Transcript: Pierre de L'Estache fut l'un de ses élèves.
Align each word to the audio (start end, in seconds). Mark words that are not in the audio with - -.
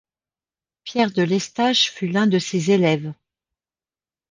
Pierre 0.83 1.11
de 1.11 1.21
L'Estache 1.21 1.91
fut 1.91 2.07
l'un 2.07 2.25
de 2.25 2.39
ses 2.39 2.71
élèves. 2.71 3.13